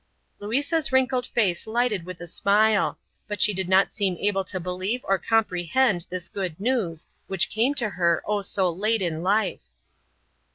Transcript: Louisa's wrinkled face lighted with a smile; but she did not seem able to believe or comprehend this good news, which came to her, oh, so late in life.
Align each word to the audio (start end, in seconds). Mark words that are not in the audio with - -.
Louisa's 0.39 0.91
wrinkled 0.91 1.27
face 1.27 1.67
lighted 1.67 2.07
with 2.07 2.19
a 2.21 2.25
smile; 2.25 2.97
but 3.27 3.39
she 3.39 3.53
did 3.53 3.69
not 3.69 3.91
seem 3.93 4.17
able 4.17 4.43
to 4.43 4.59
believe 4.59 5.01
or 5.05 5.19
comprehend 5.19 6.07
this 6.09 6.27
good 6.27 6.59
news, 6.59 7.05
which 7.27 7.51
came 7.51 7.75
to 7.75 7.87
her, 7.89 8.23
oh, 8.25 8.41
so 8.41 8.67
late 8.71 9.03
in 9.03 9.21
life. 9.21 9.61